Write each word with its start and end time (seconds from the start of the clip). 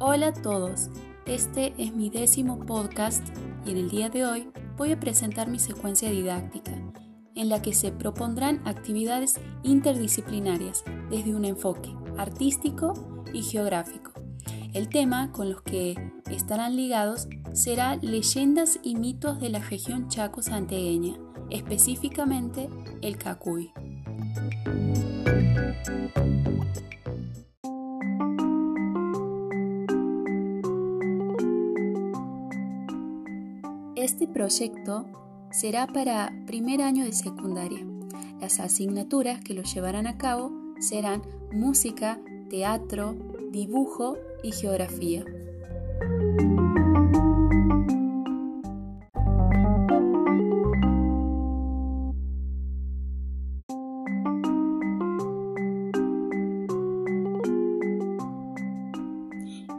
Hola 0.00 0.26
a 0.26 0.32
todos, 0.32 0.88
este 1.26 1.74
es 1.78 1.94
mi 1.94 2.10
décimo 2.10 2.58
podcast 2.66 3.24
y 3.64 3.70
en 3.70 3.76
el 3.76 3.90
día 3.90 4.08
de 4.08 4.24
hoy 4.24 4.50
voy 4.76 4.90
a 4.90 4.98
presentar 4.98 5.48
mi 5.48 5.60
secuencia 5.60 6.10
didáctica, 6.10 6.72
en 7.36 7.48
la 7.48 7.62
que 7.62 7.72
se 7.72 7.92
propondrán 7.92 8.66
actividades 8.66 9.38
interdisciplinarias 9.62 10.82
desde 11.08 11.36
un 11.36 11.44
enfoque 11.44 11.94
artístico 12.16 12.94
y 13.32 13.42
geográfico. 13.42 14.19
El 14.72 14.88
tema 14.88 15.32
con 15.32 15.50
los 15.50 15.62
que 15.62 15.96
estarán 16.30 16.76
ligados 16.76 17.26
será 17.52 17.96
leyendas 17.96 18.78
y 18.84 18.94
mitos 18.94 19.40
de 19.40 19.48
la 19.48 19.58
región 19.58 20.08
chaco 20.08 20.42
santegueña, 20.42 21.16
específicamente 21.50 22.68
el 23.02 23.18
cacuy. 23.18 23.72
Este 33.96 34.28
proyecto 34.28 35.04
será 35.50 35.88
para 35.88 36.32
primer 36.46 36.80
año 36.80 37.04
de 37.04 37.12
secundaria. 37.12 37.84
Las 38.40 38.60
asignaturas 38.60 39.40
que 39.40 39.54
lo 39.54 39.62
llevarán 39.62 40.06
a 40.06 40.16
cabo 40.16 40.52
serán 40.78 41.22
música, 41.52 42.20
teatro, 42.48 43.14
dibujo 43.50 44.16
y 44.42 44.52
geografía. 44.52 45.24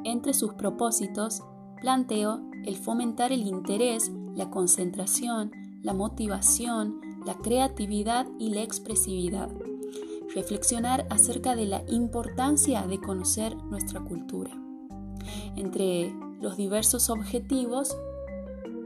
Entre 0.03 0.33
sus 0.33 0.53
propósitos, 0.53 1.41
planteo 1.79 2.41
el 2.65 2.75
fomentar 2.75 3.31
el 3.31 3.47
interés, 3.47 4.11
la 4.35 4.49
concentración, 4.49 5.51
la 5.81 5.93
motivación, 5.93 7.01
la 7.25 7.35
creatividad 7.35 8.27
y 8.37 8.53
la 8.53 8.61
expresividad. 8.61 9.49
Reflexionar 10.33 11.05
acerca 11.09 11.55
de 11.55 11.65
la 11.65 11.83
importancia 11.87 12.83
de 12.83 12.99
conocer 12.99 13.55
nuestra 13.55 14.01
cultura. 14.01 14.51
Entre 15.55 16.13
los 16.39 16.57
diversos 16.57 17.09
objetivos, 17.09 17.95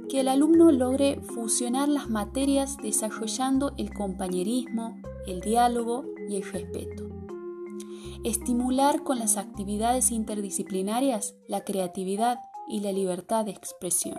que 0.09 0.21
el 0.21 0.27
alumno 0.27 0.71
logre 0.71 1.21
fusionar 1.21 1.89
las 1.89 2.09
materias 2.09 2.77
desarrollando 2.77 3.73
el 3.77 3.93
compañerismo, 3.93 5.01
el 5.27 5.41
diálogo 5.41 6.05
y 6.29 6.35
el 6.35 6.43
respeto. 6.51 7.09
Estimular 8.23 9.03
con 9.03 9.19
las 9.19 9.37
actividades 9.37 10.11
interdisciplinarias 10.11 11.35
la 11.47 11.63
creatividad 11.63 12.39
y 12.67 12.79
la 12.79 12.91
libertad 12.91 13.45
de 13.45 13.51
expresión. 13.51 14.17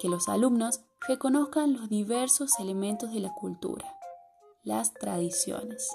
Que 0.00 0.08
los 0.08 0.28
alumnos 0.28 0.80
reconozcan 1.06 1.74
los 1.74 1.88
diversos 1.88 2.58
elementos 2.58 3.12
de 3.12 3.20
la 3.20 3.32
cultura, 3.34 3.84
las 4.64 4.94
tradiciones. 4.94 5.88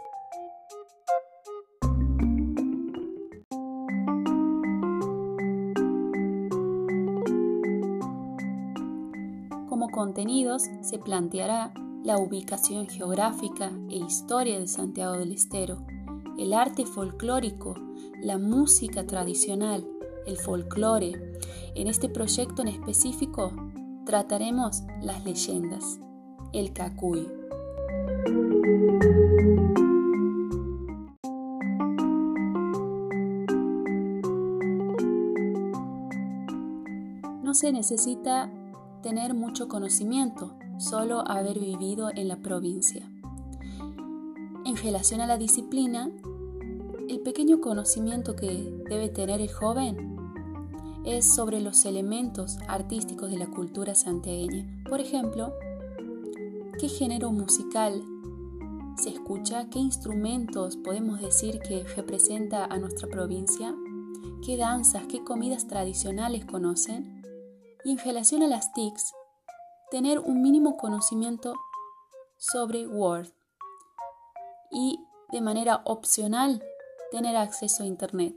Como 9.84 9.92
contenidos 9.92 10.64
se 10.80 10.98
planteará 10.98 11.74
la 12.06 12.18
ubicación 12.18 12.88
geográfica 12.88 13.70
e 13.90 13.98
historia 13.98 14.58
de 14.58 14.66
Santiago 14.66 15.18
del 15.18 15.34
Estero, 15.34 15.86
el 16.40 16.54
arte 16.54 16.86
folclórico, 16.86 17.76
la 18.22 18.38
música 18.38 19.06
tradicional, 19.06 19.86
el 20.26 20.38
folclore. 20.38 21.42
En 21.76 21.88
este 21.88 22.08
proyecto 22.08 22.62
en 22.62 22.70
específico 22.70 23.52
trataremos 24.06 24.84
las 25.02 25.26
leyendas, 25.26 26.00
el 26.54 26.72
cacuy. 26.72 27.28
No 37.44 37.54
se 37.54 37.74
necesita 37.74 38.50
tener 39.04 39.36
mucho 39.36 39.68
conocimiento, 39.68 40.58
solo 40.80 41.30
haber 41.30 41.60
vivido 41.60 42.10
en 42.16 42.30
la 42.30 42.38
provincia. 42.38 43.08
En 44.66 44.78
relación 44.78 45.22
a 45.22 45.28
la 45.28 45.38
disciplina, 45.38 46.10
el 47.10 47.20
pequeño 47.20 47.60
conocimiento 47.60 48.36
que 48.36 48.74
debe 48.90 49.10
tener 49.10 49.42
el 49.42 49.52
joven 49.52 50.18
es 51.06 51.36
sobre 51.36 51.60
los 51.60 51.84
elementos 51.86 52.58
artísticos 52.68 53.30
de 53.30 53.38
la 53.38 53.48
cultura 53.48 53.94
santiagueña. 53.94 54.66
Por 54.90 55.02
ejemplo, 55.02 55.54
¿qué 56.80 56.88
género 56.88 57.34
musical 57.34 58.02
se 58.98 59.10
escucha? 59.10 59.70
¿Qué 59.70 59.80
instrumentos 59.80 60.78
podemos 60.78 61.20
decir 61.20 61.60
que 61.60 61.84
representa 61.84 62.64
a 62.64 62.78
nuestra 62.78 63.10
provincia? 63.10 63.76
¿Qué 64.46 64.56
danzas, 64.56 65.04
qué 65.08 65.26
comidas 65.26 65.68
tradicionales 65.68 66.46
conocen? 66.46 67.23
Y 67.86 67.98
relación 67.98 68.44
a 68.44 68.48
las 68.48 68.72
TICs, 68.74 69.14
tener 69.92 70.20
un 70.20 70.42
mínimo 70.42 70.78
conocimiento 70.78 71.54
sobre 72.38 72.88
Word 72.88 73.28
y 74.72 75.00
de 75.32 75.42
manera 75.42 75.82
opcional 75.86 76.64
tener 77.12 77.36
acceso 77.36 77.84
a 77.84 77.86
Internet. 77.86 78.36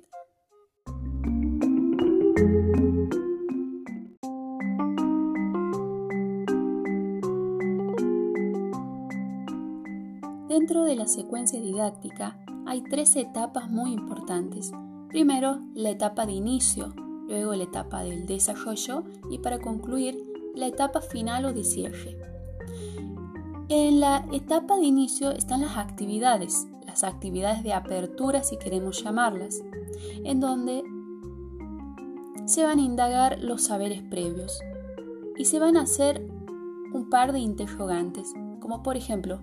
Dentro 10.49 10.85
de 10.85 10.97
la 10.97 11.07
secuencia 11.07 11.61
didáctica 11.61 12.39
hay 12.67 12.83
tres 12.83 13.15
etapas 13.15 13.71
muy 13.71 13.93
importantes. 13.93 14.73
Primero, 15.09 15.61
la 15.75 15.91
etapa 15.91 16.27
de 16.27 16.33
inicio, 16.33 16.95
luego 17.29 17.55
la 17.55 17.65
etapa 17.65 18.03
del 18.03 18.27
desarrollo 18.27 19.05
y 19.31 19.39
para 19.39 19.59
concluir, 19.59 20.23
la 20.55 20.67
etapa 20.67 21.01
final 21.01 21.45
o 21.45 21.53
de 21.53 21.65
cierre. 21.65 22.19
En 23.69 24.01
la 24.01 24.25
etapa 24.33 24.77
de 24.77 24.85
inicio 24.85 25.31
están 25.33 25.61
las 25.61 25.77
actividades, 25.77 26.67
las 26.87 27.05
actividades 27.05 27.63
de 27.63 27.75
apertura 27.75 28.43
si 28.43 28.57
queremos 28.57 29.03
llamarlas, 29.03 29.63
en 30.25 30.41
donde 30.41 30.83
se 32.47 32.65
van 32.65 32.79
a 32.79 32.83
indagar 32.83 33.39
los 33.41 33.65
saberes 33.65 34.03
previos 34.03 34.61
y 35.37 35.45
se 35.45 35.59
van 35.59 35.77
a 35.77 35.83
hacer 35.83 36.27
un 36.95 37.11
par 37.11 37.33
de 37.33 37.41
interrogantes, 37.41 38.33
como 38.61 38.83
por 38.83 38.97
ejemplo, 38.97 39.41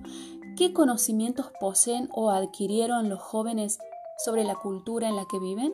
¿Qué 0.56 0.72
conocimientos 0.72 1.52
poseen 1.60 2.10
o 2.14 2.30
adquirieron 2.30 3.10
los 3.10 3.20
jóvenes 3.20 3.80
sobre 4.24 4.44
la 4.44 4.54
cultura 4.54 5.10
en 5.10 5.16
la 5.16 5.26
que 5.26 5.40
viven? 5.40 5.74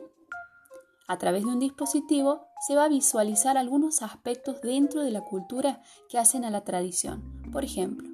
A 1.10 1.18
través 1.18 1.42
de 1.44 1.50
un 1.50 1.58
dispositivo 1.58 2.46
se 2.64 2.76
va 2.76 2.84
a 2.84 2.88
visualizar 2.88 3.58
algunos 3.58 4.00
aspectos 4.00 4.60
dentro 4.62 5.02
de 5.02 5.10
la 5.10 5.22
cultura 5.22 5.82
que 6.08 6.18
hacen 6.18 6.44
a 6.44 6.50
la 6.50 6.60
tradición. 6.60 7.42
Por 7.50 7.64
ejemplo, 7.64 8.08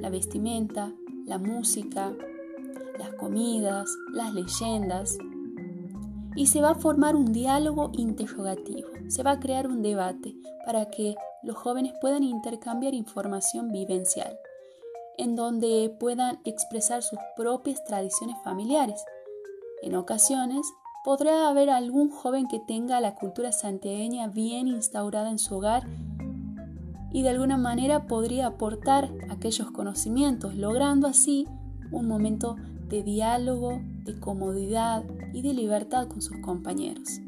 la 0.00 0.08
vestimenta, 0.08 0.90
la 1.26 1.36
música, 1.36 2.10
las 2.98 3.12
comidas, 3.16 3.90
las 4.14 4.32
leyendas. 4.32 5.18
Y 6.36 6.46
se 6.46 6.62
va 6.62 6.70
a 6.70 6.74
formar 6.74 7.16
un 7.16 7.34
diálogo 7.34 7.90
interrogativo. 7.92 8.88
Se 9.08 9.22
va 9.22 9.32
a 9.32 9.40
crear 9.40 9.66
un 9.66 9.82
debate 9.82 10.34
para 10.64 10.88
que 10.88 11.16
los 11.42 11.54
jóvenes 11.54 11.92
puedan 12.00 12.22
intercambiar 12.22 12.94
información 12.94 13.70
vivencial 13.72 14.38
en 15.18 15.36
donde 15.36 15.94
puedan 16.00 16.40
expresar 16.46 17.02
sus 17.02 17.18
propias 17.36 17.84
tradiciones 17.84 18.36
familiares. 18.42 19.04
En 19.82 19.96
ocasiones, 19.96 20.66
podrá 21.04 21.48
haber 21.48 21.70
algún 21.70 22.10
joven 22.10 22.48
que 22.48 22.60
tenga 22.60 23.00
la 23.00 23.14
cultura 23.14 23.52
santiagueña 23.52 24.28
bien 24.28 24.68
instaurada 24.68 25.30
en 25.30 25.38
su 25.38 25.56
hogar 25.56 25.84
y 27.10 27.22
de 27.22 27.30
alguna 27.30 27.56
manera 27.56 28.06
podría 28.06 28.46
aportar 28.46 29.10
aquellos 29.30 29.70
conocimientos, 29.70 30.54
logrando 30.54 31.06
así 31.06 31.46
un 31.90 32.06
momento 32.06 32.56
de 32.88 33.02
diálogo, 33.02 33.80
de 34.04 34.18
comodidad 34.18 35.04
y 35.32 35.42
de 35.42 35.54
libertad 35.54 36.08
con 36.08 36.20
sus 36.20 36.38
compañeros. 36.38 37.20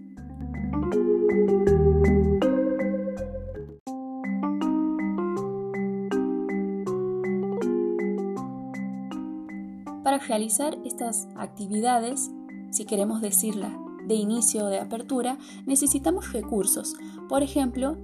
Para 10.02 10.18
realizar 10.18 10.76
estas 10.84 11.28
actividades, 11.36 12.30
si 12.70 12.84
queremos 12.84 13.20
decirla 13.20 13.76
de 14.06 14.14
inicio 14.14 14.64
o 14.64 14.68
de 14.68 14.78
apertura, 14.78 15.38
necesitamos 15.66 16.32
recursos. 16.32 16.94
Por 17.28 17.42
ejemplo, 17.42 17.96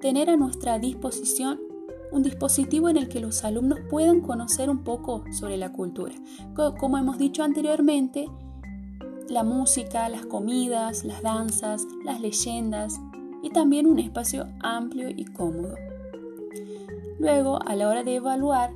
tener 0.00 0.30
a 0.30 0.36
nuestra 0.36 0.78
disposición 0.78 1.60
un 2.10 2.22
dispositivo 2.22 2.88
en 2.88 2.98
el 2.98 3.08
que 3.08 3.20
los 3.20 3.42
alumnos 3.44 3.80
puedan 3.88 4.20
conocer 4.20 4.68
un 4.68 4.84
poco 4.84 5.24
sobre 5.32 5.56
la 5.56 5.72
cultura. 5.72 6.14
Como 6.54 6.98
hemos 6.98 7.18
dicho 7.18 7.42
anteriormente, 7.42 8.28
la 9.28 9.44
música, 9.44 10.08
las 10.08 10.26
comidas, 10.26 11.04
las 11.04 11.22
danzas, 11.22 11.86
las 12.04 12.20
leyendas 12.20 13.00
y 13.42 13.50
también 13.50 13.86
un 13.86 13.98
espacio 13.98 14.46
amplio 14.60 15.08
y 15.08 15.24
cómodo. 15.24 15.74
Luego, 17.18 17.60
a 17.62 17.74
la 17.76 17.88
hora 17.88 18.02
de 18.02 18.16
evaluar, 18.16 18.72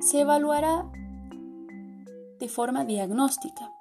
se 0.00 0.20
evaluará 0.20 0.90
de 2.38 2.48
forma 2.48 2.84
diagnóstica 2.84 3.72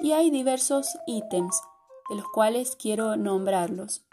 y 0.00 0.12
hay 0.12 0.30
diversos 0.30 0.96
ítems 1.06 1.60
de 2.08 2.16
los 2.16 2.26
cuales 2.28 2.76
quiero 2.76 3.16
nombrarlos. 3.16 4.04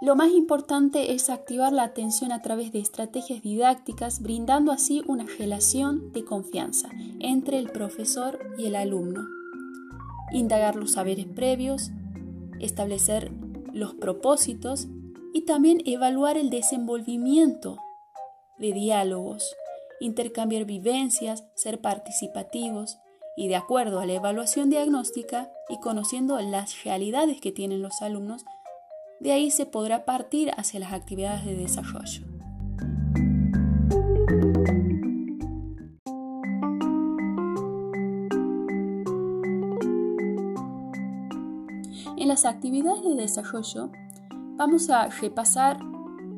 Lo 0.00 0.16
más 0.16 0.30
importante 0.32 1.14
es 1.14 1.30
activar 1.30 1.72
la 1.72 1.84
atención 1.84 2.32
a 2.32 2.42
través 2.42 2.72
de 2.72 2.78
estrategias 2.78 3.42
didácticas, 3.42 4.20
brindando 4.20 4.70
así 4.70 5.02
una 5.06 5.24
relación 5.24 6.12
de 6.12 6.24
confianza 6.24 6.90
entre 7.20 7.58
el 7.58 7.70
profesor 7.70 8.38
y 8.58 8.66
el 8.66 8.76
alumno. 8.76 9.26
Indagar 10.32 10.76
los 10.76 10.92
saberes 10.92 11.26
previos, 11.26 11.90
establecer 12.60 13.32
los 13.72 13.94
propósitos 13.94 14.88
y 15.32 15.42
también 15.42 15.80
evaluar 15.86 16.36
el 16.36 16.50
desenvolvimiento 16.50 17.78
de 18.58 18.72
diálogos, 18.72 19.56
intercambiar 20.00 20.64
vivencias, 20.64 21.44
ser 21.54 21.80
participativos 21.80 22.98
y 23.36 23.48
de 23.48 23.56
acuerdo 23.56 24.00
a 24.00 24.06
la 24.06 24.14
evaluación 24.14 24.70
diagnóstica 24.70 25.50
y 25.68 25.80
conociendo 25.80 26.40
las 26.40 26.84
realidades 26.84 27.40
que 27.40 27.52
tienen 27.52 27.82
los 27.82 28.02
alumnos, 28.02 28.44
de 29.20 29.32
ahí 29.32 29.50
se 29.50 29.66
podrá 29.66 30.04
partir 30.04 30.50
hacia 30.56 30.80
las 30.80 30.92
actividades 30.92 31.44
de 31.44 31.56
desarrollo. 31.56 32.26
En 42.16 42.28
las 42.28 42.44
actividades 42.44 43.02
de 43.02 43.14
desarrollo 43.16 43.90
vamos 44.56 44.88
a 44.90 45.08
repasar 45.08 45.78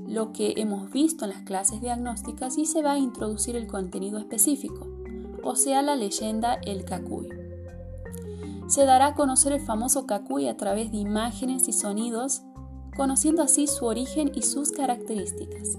lo 0.06 0.32
que 0.32 0.54
hemos 0.56 0.90
visto 0.90 1.24
en 1.24 1.32
las 1.32 1.42
clases 1.42 1.80
diagnósticas 1.80 2.58
y 2.58 2.66
se 2.66 2.82
va 2.82 2.92
a 2.92 2.98
introducir 2.98 3.56
el 3.56 3.66
contenido 3.66 4.18
específico, 4.18 4.86
o 5.46 5.56
sea, 5.56 5.82
la 5.82 5.96
leyenda 5.96 6.54
El 6.54 6.84
Cacuy. 6.84 7.28
Se 8.68 8.84
dará 8.84 9.08
a 9.08 9.14
conocer 9.14 9.52
el 9.52 9.60
famoso 9.60 10.06
Cacuy 10.06 10.48
a 10.48 10.56
través 10.56 10.90
de 10.90 10.98
imágenes 10.98 11.68
y 11.68 11.72
sonidos 11.72 12.42
conociendo 12.96 13.42
así 13.42 13.66
su 13.66 13.84
origen 13.84 14.32
y 14.34 14.42
sus 14.42 14.72
características. 14.72 15.78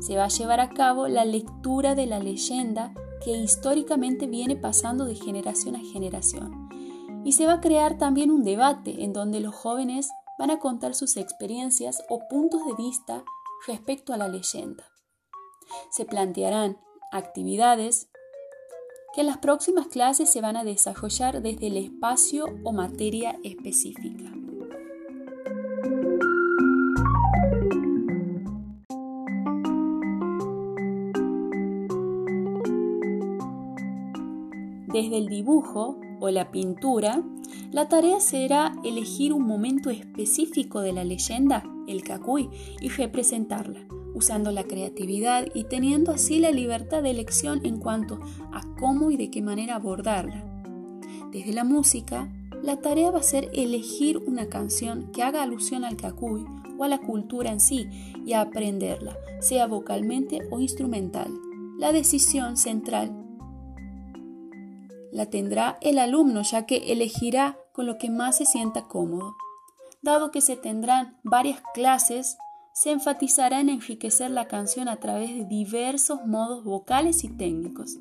Se 0.00 0.16
va 0.16 0.24
a 0.24 0.28
llevar 0.28 0.60
a 0.60 0.70
cabo 0.70 1.06
la 1.06 1.24
lectura 1.24 1.94
de 1.94 2.06
la 2.06 2.18
leyenda 2.18 2.92
que 3.24 3.36
históricamente 3.36 4.26
viene 4.26 4.56
pasando 4.56 5.04
de 5.04 5.14
generación 5.14 5.76
a 5.76 5.80
generación. 5.80 6.68
Y 7.24 7.32
se 7.32 7.46
va 7.46 7.54
a 7.54 7.60
crear 7.60 7.96
también 7.96 8.30
un 8.30 8.42
debate 8.42 9.04
en 9.04 9.12
donde 9.12 9.40
los 9.40 9.54
jóvenes 9.54 10.10
van 10.38 10.50
a 10.50 10.58
contar 10.58 10.94
sus 10.94 11.16
experiencias 11.16 12.02
o 12.08 12.20
puntos 12.28 12.66
de 12.66 12.74
vista 12.74 13.24
respecto 13.66 14.12
a 14.12 14.16
la 14.16 14.28
leyenda. 14.28 14.84
Se 15.90 16.04
plantearán 16.04 16.78
actividades 17.12 18.10
que 19.14 19.22
las 19.22 19.38
próximas 19.38 19.86
clases 19.86 20.30
se 20.30 20.40
van 20.40 20.56
a 20.56 20.64
desarrollar 20.64 21.40
desde 21.40 21.68
el 21.68 21.76
espacio 21.76 22.46
o 22.64 22.72
materia 22.72 23.38
específica. 23.44 24.32
Desde 34.88 35.18
el 35.18 35.26
dibujo 35.26 36.00
o 36.20 36.30
la 36.30 36.50
pintura, 36.50 37.22
la 37.70 37.88
tarea 37.88 38.20
será 38.20 38.74
elegir 38.84 39.32
un 39.32 39.46
momento 39.46 39.90
específico 39.90 40.80
de 40.80 40.92
la 40.92 41.04
leyenda, 41.04 41.64
el 41.86 42.02
cacuy, 42.02 42.48
y 42.80 42.88
representarla, 42.88 43.80
usando 44.14 44.50
la 44.50 44.64
creatividad 44.64 45.46
y 45.54 45.64
teniendo 45.64 46.12
así 46.12 46.38
la 46.38 46.50
libertad 46.50 47.02
de 47.02 47.10
elección 47.10 47.64
en 47.64 47.78
cuanto 47.78 48.20
a 48.52 48.62
cómo 48.78 49.10
y 49.10 49.16
de 49.16 49.30
qué 49.30 49.42
manera 49.42 49.76
abordarla. 49.76 50.44
Desde 51.30 51.52
la 51.52 51.64
música, 51.64 52.32
la 52.62 52.76
tarea 52.80 53.10
va 53.10 53.18
a 53.18 53.22
ser 53.22 53.50
elegir 53.52 54.18
una 54.18 54.46
canción 54.46 55.10
que 55.12 55.22
haga 55.22 55.42
alusión 55.42 55.84
al 55.84 55.96
cacuy 55.96 56.44
o 56.78 56.84
a 56.84 56.88
la 56.88 56.98
cultura 56.98 57.50
en 57.50 57.60
sí 57.60 57.88
y 58.24 58.32
aprenderla, 58.32 59.16
sea 59.40 59.66
vocalmente 59.66 60.40
o 60.50 60.60
instrumental. 60.60 61.30
La 61.78 61.92
decisión 61.92 62.56
central 62.56 63.12
la 65.12 65.26
tendrá 65.26 65.78
el 65.80 65.98
alumno 65.98 66.42
ya 66.42 66.66
que 66.66 66.92
elegirá 66.92 67.56
con 67.72 67.86
lo 67.86 67.98
que 67.98 68.10
más 68.10 68.38
se 68.38 68.44
sienta 68.44 68.88
cómodo. 68.88 69.36
Dado 70.02 70.30
que 70.30 70.40
se 70.40 70.56
tendrán 70.56 71.18
varias 71.22 71.62
clases, 71.72 72.36
se 72.74 72.90
enfatizará 72.90 73.60
en 73.60 73.70
enriquecer 73.70 74.30
la 74.30 74.46
canción 74.46 74.88
a 74.88 74.96
través 74.96 75.34
de 75.34 75.44
diversos 75.46 76.26
modos 76.26 76.64
vocales 76.64 77.24
y 77.24 77.28
técnicos. 77.28 77.96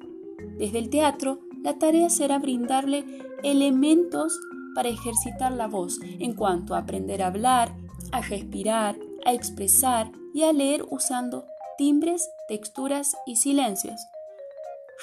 Desde 0.57 0.79
el 0.79 0.89
teatro, 0.89 1.39
la 1.63 1.79
tarea 1.79 2.09
será 2.09 2.39
brindarle 2.39 3.05
elementos 3.43 4.37
para 4.75 4.89
ejercitar 4.89 5.53
la 5.53 5.67
voz 5.67 5.99
en 6.03 6.33
cuanto 6.33 6.75
a 6.75 6.79
aprender 6.79 7.21
a 7.21 7.27
hablar, 7.27 7.73
a 8.11 8.19
respirar, 8.19 8.97
a 9.25 9.31
expresar 9.31 10.11
y 10.33 10.43
a 10.43 10.51
leer 10.51 10.83
usando 10.89 11.45
timbres, 11.77 12.29
texturas 12.49 13.15
y 13.25 13.37
silencios 13.37 14.01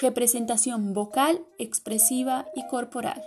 representación 0.01 0.95
vocal, 0.95 1.45
expresiva 1.59 2.47
y 2.55 2.67
corporal. 2.67 3.23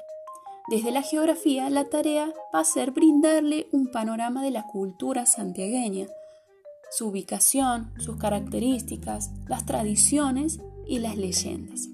Desde 0.69 0.91
la 0.91 1.01
geografía, 1.01 1.69
la 1.69 1.85
tarea 1.85 2.33
va 2.53 2.59
a 2.59 2.65
ser 2.65 2.91
brindarle 2.91 3.67
un 3.71 3.91
panorama 3.91 4.43
de 4.43 4.51
la 4.51 4.65
cultura 4.65 5.25
santiagueña, 5.25 6.07
su 6.95 7.07
ubicación, 7.07 7.91
sus 7.97 8.17
características, 8.17 9.31
las 9.47 9.65
tradiciones 9.65 10.59
y 10.85 10.99
las 10.99 11.17
leyendas. 11.17 11.89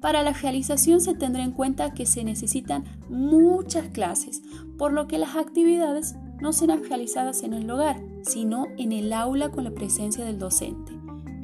Para 0.00 0.22
la 0.22 0.32
realización 0.32 1.00
se 1.00 1.14
tendrá 1.14 1.42
en 1.42 1.52
cuenta 1.52 1.92
que 1.92 2.06
se 2.06 2.24
necesitan 2.24 2.84
muchas 3.10 3.88
clases, 3.88 4.42
por 4.78 4.92
lo 4.92 5.06
que 5.06 5.18
las 5.18 5.36
actividades 5.36 6.14
no 6.40 6.52
serán 6.52 6.84
realizadas 6.84 7.42
en 7.42 7.52
el 7.52 7.70
hogar, 7.70 8.00
sino 8.22 8.68
en 8.78 8.92
el 8.92 9.12
aula 9.12 9.50
con 9.50 9.64
la 9.64 9.70
presencia 9.70 10.24
del 10.24 10.38
docente. 10.38 10.92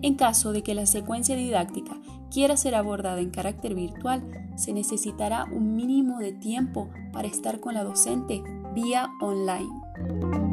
En 0.01 0.15
caso 0.15 0.53
de 0.53 0.63
que 0.63 0.75
la 0.75 0.87
secuencia 0.87 1.37
didáctica 1.37 2.01
quiera 2.31 2.57
ser 2.57 2.75
abordada 2.75 3.21
en 3.21 3.31
carácter 3.31 3.75
virtual, 3.75 4.23
se 4.57 4.73
necesitará 4.73 5.45
un 5.45 5.77
mínimo 5.77 6.19
de 6.19 6.33
tiempo 6.33 6.89
para 7.13 7.29
estar 7.29 7.61
con 7.61 7.75
la 7.75 7.85
docente 7.85 8.43
vía 8.75 9.11
online. 9.21 10.52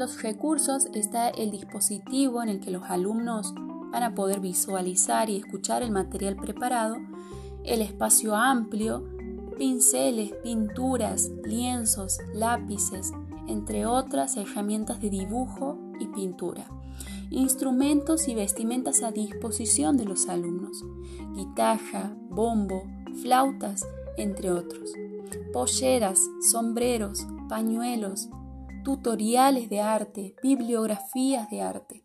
Los 0.00 0.22
recursos 0.22 0.88
está 0.94 1.28
el 1.28 1.50
dispositivo 1.50 2.42
en 2.42 2.48
el 2.48 2.60
que 2.60 2.70
los 2.70 2.84
alumnos 2.84 3.52
van 3.92 4.02
a 4.02 4.14
poder 4.14 4.40
visualizar 4.40 5.28
y 5.28 5.36
escuchar 5.36 5.82
el 5.82 5.90
material 5.90 6.36
preparado, 6.36 6.96
el 7.64 7.82
espacio 7.82 8.34
amplio 8.34 9.04
pinceles, 9.58 10.32
pinturas, 10.42 11.30
lienzos, 11.44 12.16
lápices, 12.32 13.12
entre 13.46 13.84
otras 13.84 14.38
herramientas 14.38 15.02
de 15.02 15.10
dibujo 15.10 15.76
y 16.00 16.06
pintura, 16.06 16.64
instrumentos 17.28 18.26
y 18.26 18.34
vestimentas 18.34 19.02
a 19.02 19.10
disposición 19.10 19.98
de 19.98 20.06
los 20.06 20.30
alumnos, 20.30 20.82
guitarra, 21.34 22.16
bombo, 22.30 22.84
flautas, 23.20 23.86
entre 24.16 24.50
otros, 24.50 24.92
polleras, 25.52 26.18
sombreros, 26.50 27.26
pañuelos, 27.50 28.30
tutoriales 28.82 29.68
de 29.70 29.80
arte, 29.80 30.34
bibliografías 30.42 31.50
de 31.50 31.62
arte. 31.62 32.02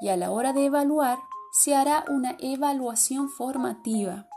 Y 0.00 0.08
a 0.08 0.16
la 0.16 0.30
hora 0.30 0.52
de 0.52 0.66
evaluar, 0.66 1.18
se 1.52 1.74
hará 1.74 2.04
una 2.08 2.36
evaluación 2.40 3.28
formativa 3.28 4.28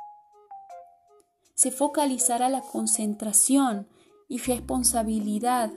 se 1.55 1.71
focalizará 1.71 2.49
la 2.49 2.61
concentración 2.61 3.87
y 4.27 4.39
responsabilidad 4.39 5.71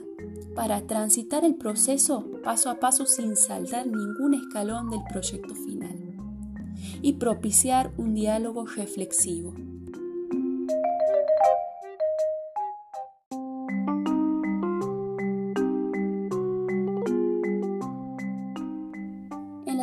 para 0.55 0.81
transitar 0.87 1.45
el 1.45 1.55
proceso 1.55 2.25
paso 2.43 2.69
a 2.69 2.79
paso 2.79 3.05
sin 3.05 3.35
saltar 3.35 3.85
ningún 3.85 4.33
escalón 4.33 4.89
del 4.89 5.01
proyecto 5.09 5.53
final 5.53 6.17
y 7.01 7.13
propiciar 7.13 7.93
un 7.97 8.15
diálogo 8.15 8.65
reflexivo. 8.65 9.53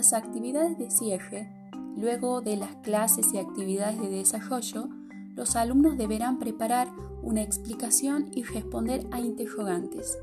Las 0.04 0.12
actividades 0.12 0.76
de 0.76 0.90
cierre, 0.90 1.48
luego 1.96 2.42
de 2.42 2.58
las 2.58 2.76
clases 2.82 3.32
y 3.32 3.38
actividades 3.38 3.98
de 3.98 4.10
desarrollo, 4.10 4.90
los 5.34 5.56
alumnos 5.56 5.96
deberán 5.96 6.38
preparar 6.38 6.88
una 7.22 7.40
explicación 7.40 8.28
y 8.34 8.42
responder 8.42 9.06
a 9.12 9.20
interrogantes. 9.20 10.18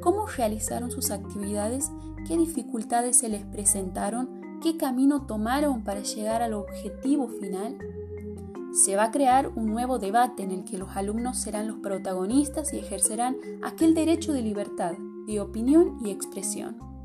¿Cómo 0.00 0.26
realizaron 0.26 0.92
sus 0.92 1.10
actividades? 1.10 1.90
¿Qué 2.28 2.36
dificultades 2.36 3.18
se 3.18 3.28
les 3.28 3.44
presentaron? 3.44 4.60
¿Qué 4.62 4.76
camino 4.76 5.26
tomaron 5.26 5.82
para 5.82 6.02
llegar 6.02 6.40
al 6.42 6.54
objetivo 6.54 7.26
final? 7.26 7.76
Se 8.72 8.94
va 8.94 9.06
a 9.06 9.10
crear 9.10 9.48
un 9.48 9.66
nuevo 9.66 9.98
debate 9.98 10.44
en 10.44 10.52
el 10.52 10.64
que 10.64 10.78
los 10.78 10.96
alumnos 10.96 11.38
serán 11.38 11.66
los 11.66 11.78
protagonistas 11.78 12.72
y 12.72 12.78
ejercerán 12.78 13.36
aquel 13.64 13.94
derecho 13.94 14.32
de 14.32 14.42
libertad, 14.42 14.92
de 15.26 15.40
opinión 15.40 15.98
y 16.04 16.12
expresión. 16.12 16.95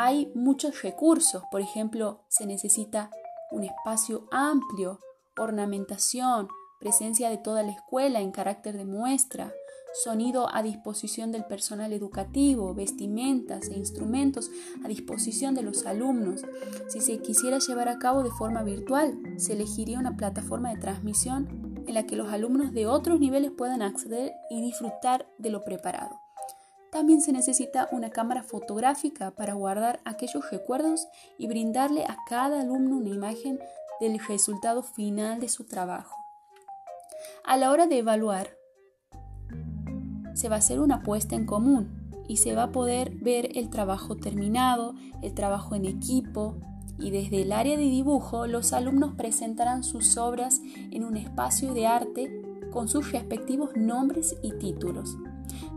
Hay 0.00 0.30
muchos 0.32 0.82
recursos, 0.82 1.42
por 1.50 1.60
ejemplo, 1.60 2.20
se 2.28 2.46
necesita 2.46 3.10
un 3.50 3.64
espacio 3.64 4.28
amplio, 4.30 5.00
ornamentación, 5.36 6.46
presencia 6.78 7.28
de 7.30 7.36
toda 7.36 7.64
la 7.64 7.72
escuela 7.72 8.20
en 8.20 8.30
carácter 8.30 8.76
de 8.76 8.84
muestra, 8.84 9.52
sonido 10.04 10.54
a 10.54 10.62
disposición 10.62 11.32
del 11.32 11.46
personal 11.46 11.92
educativo, 11.92 12.74
vestimentas 12.74 13.70
e 13.70 13.76
instrumentos 13.76 14.52
a 14.84 14.86
disposición 14.86 15.56
de 15.56 15.62
los 15.62 15.84
alumnos. 15.84 16.42
Si 16.86 17.00
se 17.00 17.18
quisiera 17.18 17.58
llevar 17.58 17.88
a 17.88 17.98
cabo 17.98 18.22
de 18.22 18.30
forma 18.30 18.62
virtual, 18.62 19.18
se 19.36 19.54
elegiría 19.54 19.98
una 19.98 20.16
plataforma 20.16 20.70
de 20.72 20.80
transmisión 20.80 21.74
en 21.88 21.94
la 21.94 22.06
que 22.06 22.14
los 22.14 22.32
alumnos 22.32 22.72
de 22.72 22.86
otros 22.86 23.18
niveles 23.18 23.50
puedan 23.50 23.82
acceder 23.82 24.30
y 24.48 24.62
disfrutar 24.62 25.26
de 25.38 25.50
lo 25.50 25.64
preparado. 25.64 26.27
También 26.90 27.20
se 27.20 27.32
necesita 27.32 27.88
una 27.92 28.10
cámara 28.10 28.42
fotográfica 28.42 29.30
para 29.32 29.54
guardar 29.54 30.00
aquellos 30.04 30.50
recuerdos 30.50 31.06
y 31.36 31.46
brindarle 31.46 32.04
a 32.04 32.16
cada 32.26 32.60
alumno 32.60 32.96
una 32.96 33.10
imagen 33.10 33.58
del 34.00 34.18
resultado 34.18 34.82
final 34.82 35.40
de 35.40 35.48
su 35.48 35.64
trabajo. 35.64 36.16
A 37.44 37.56
la 37.56 37.70
hora 37.70 37.86
de 37.86 37.98
evaluar, 37.98 38.48
se 40.34 40.48
va 40.48 40.56
a 40.56 40.58
hacer 40.58 40.80
una 40.80 41.02
puesta 41.02 41.34
en 41.34 41.46
común 41.46 42.12
y 42.28 42.36
se 42.36 42.54
va 42.54 42.64
a 42.64 42.72
poder 42.72 43.10
ver 43.16 43.56
el 43.58 43.70
trabajo 43.70 44.16
terminado, 44.16 44.94
el 45.22 45.34
trabajo 45.34 45.74
en 45.74 45.84
equipo 45.84 46.54
y 46.98 47.10
desde 47.10 47.42
el 47.42 47.52
área 47.52 47.76
de 47.76 47.84
dibujo 47.84 48.46
los 48.46 48.72
alumnos 48.72 49.14
presentarán 49.14 49.82
sus 49.84 50.16
obras 50.16 50.60
en 50.90 51.04
un 51.04 51.16
espacio 51.16 51.74
de 51.74 51.86
arte 51.86 52.42
con 52.70 52.88
sus 52.88 53.12
respectivos 53.12 53.70
nombres 53.76 54.36
y 54.42 54.52
títulos. 54.52 55.16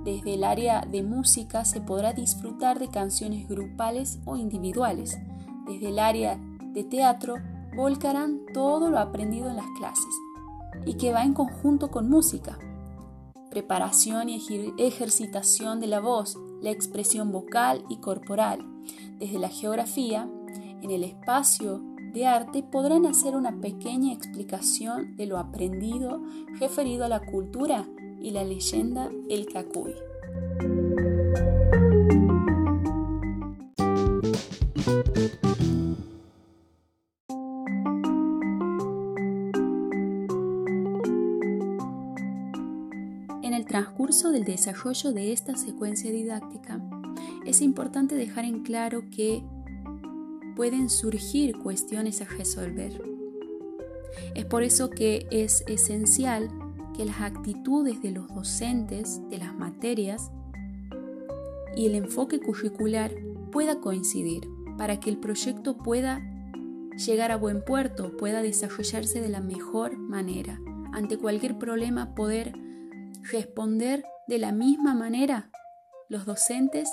Desde 0.03 0.33
el 0.33 0.43
área 0.43 0.81
de 0.81 1.03
música 1.03 1.63
se 1.65 1.81
podrá 1.81 2.13
disfrutar 2.13 2.79
de 2.79 2.89
canciones 2.89 3.47
grupales 3.47 4.19
o 4.25 4.35
individuales. 4.35 5.19
Desde 5.67 5.89
el 5.89 5.99
área 5.99 6.39
de 6.73 6.83
teatro 6.83 7.35
volcarán 7.75 8.41
todo 8.53 8.89
lo 8.89 8.99
aprendido 8.99 9.49
en 9.49 9.57
las 9.57 9.69
clases 9.77 10.13
y 10.85 10.95
que 10.95 11.13
va 11.13 11.23
en 11.23 11.33
conjunto 11.33 11.91
con 11.91 12.09
música 12.09 12.57
preparación 13.51 14.29
y 14.29 14.41
ejercitación 14.77 15.79
de 15.81 15.87
la 15.87 15.99
voz, 15.99 16.37
la 16.61 16.71
expresión 16.71 17.31
vocal 17.31 17.83
y 17.89 17.97
corporal. 17.97 18.65
Desde 19.19 19.37
la 19.37 19.49
geografía, 19.49 20.27
en 20.81 20.89
el 20.89 21.03
espacio 21.03 21.81
de 22.13 22.25
arte 22.25 22.63
podrán 22.63 23.05
hacer 23.05 23.35
una 23.35 23.59
pequeña 23.59 24.13
explicación 24.13 25.15
de 25.17 25.27
lo 25.27 25.37
aprendido 25.37 26.21
referido 26.59 27.05
a 27.05 27.09
la 27.09 27.19
cultura 27.19 27.85
y 28.21 28.31
la 28.31 28.43
leyenda 28.43 29.09
El 29.29 29.45
Cacuy. 29.47 29.95
transcurso 43.71 44.31
del 44.31 44.43
desarrollo 44.43 45.13
de 45.13 45.31
esta 45.31 45.55
secuencia 45.55 46.11
didáctica, 46.11 46.81
es 47.45 47.61
importante 47.61 48.15
dejar 48.15 48.43
en 48.43 48.63
claro 48.63 49.05
que 49.09 49.41
pueden 50.57 50.89
surgir 50.89 51.57
cuestiones 51.57 52.21
a 52.21 52.25
resolver. 52.25 53.01
Es 54.35 54.43
por 54.43 54.63
eso 54.63 54.89
que 54.89 55.25
es 55.31 55.63
esencial 55.67 56.49
que 57.01 57.07
las 57.07 57.21
actitudes 57.21 57.99
de 58.03 58.11
los 58.11 58.27
docentes 58.27 59.27
de 59.27 59.39
las 59.39 59.55
materias 59.55 60.29
y 61.75 61.87
el 61.87 61.95
enfoque 61.95 62.39
curricular 62.39 63.11
pueda 63.51 63.79
coincidir 63.79 64.47
para 64.77 64.99
que 64.99 65.09
el 65.09 65.17
proyecto 65.17 65.79
pueda 65.79 66.21
llegar 67.03 67.31
a 67.31 67.37
buen 67.37 67.65
puerto, 67.65 68.15
pueda 68.17 68.43
desarrollarse 68.43 69.19
de 69.19 69.29
la 69.29 69.41
mejor 69.41 69.97
manera. 69.97 70.59
Ante 70.93 71.17
cualquier 71.17 71.57
problema 71.57 72.13
poder 72.13 72.53
responder 73.31 74.03
de 74.27 74.37
la 74.37 74.51
misma 74.51 74.93
manera 74.93 75.49
los 76.07 76.27
docentes 76.27 76.87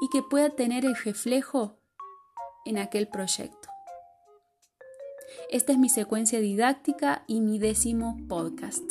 y 0.00 0.10
que 0.10 0.22
pueda 0.22 0.50
tener 0.50 0.84
el 0.84 0.94
reflejo 0.94 1.80
en 2.64 2.78
aquel 2.78 3.08
proyecto. 3.08 3.73
Esta 5.54 5.70
es 5.70 5.78
mi 5.78 5.88
secuencia 5.88 6.40
didáctica 6.40 7.22
y 7.28 7.40
mi 7.40 7.60
décimo 7.60 8.18
podcast. 8.28 8.82